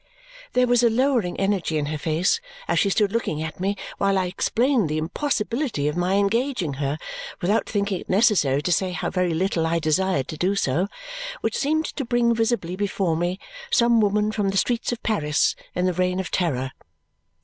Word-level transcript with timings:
There 0.53 0.65
was 0.65 0.81
a 0.81 0.89
lowering 0.89 1.39
energy 1.39 1.77
in 1.77 1.85
her 1.85 1.97
face 1.99 2.41
as 2.67 2.79
she 2.79 2.89
stood 2.89 3.11
looking 3.11 3.43
at 3.43 3.59
me 3.59 3.75
while 3.99 4.17
I 4.17 4.25
explained 4.25 4.89
the 4.89 4.97
impossibility 4.97 5.87
of 5.87 5.95
my 5.95 6.15
engaging 6.15 6.73
her 6.81 6.97
(without 7.39 7.69
thinking 7.69 7.99
it 8.01 8.09
necessary 8.09 8.63
to 8.63 8.71
say 8.71 8.93
how 8.93 9.11
very 9.11 9.35
little 9.35 9.67
I 9.67 9.77
desired 9.77 10.27
to 10.29 10.37
do 10.37 10.55
so), 10.55 10.87
which 11.41 11.55
seemed 11.55 11.85
to 11.85 12.03
bring 12.03 12.33
visibly 12.33 12.75
before 12.75 13.15
me 13.15 13.37
some 13.69 14.01
woman 14.01 14.31
from 14.31 14.49
the 14.49 14.57
streets 14.57 14.91
of 14.91 15.03
Paris 15.03 15.55
in 15.75 15.85
the 15.85 15.93
reign 15.93 16.19
of 16.19 16.31
terror. 16.31 16.71